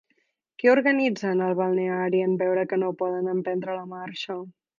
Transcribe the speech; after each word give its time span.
Què 0.61 0.69
organitzen 0.71 1.43
al 1.47 1.53
balneari 1.59 2.23
en 2.29 2.33
veure 2.41 2.65
que 2.73 2.81
no 2.85 2.91
poden 3.03 3.29
emprendre 3.37 3.79
la 3.83 3.87
marxa? 3.95 4.41